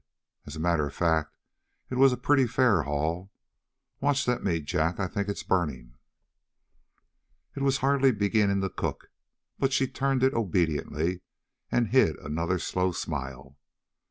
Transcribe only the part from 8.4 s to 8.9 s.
to